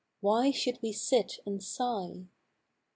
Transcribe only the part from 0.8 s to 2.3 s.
we sit and sigh?